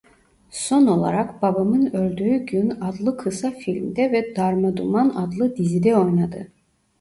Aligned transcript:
Son 0.51 0.87
olarak 0.87 1.41
"Babamın 1.41 1.85
Öldüğü 1.93 2.37
Gün" 2.37 2.69
adlı 2.69 3.17
kısa 3.17 3.51
filmde 3.51 4.11
ve 4.11 4.35
"Darmaduman" 4.35 5.09
adlı 5.09 5.55
dizide 5.57 5.97
oynadı. 5.97 6.51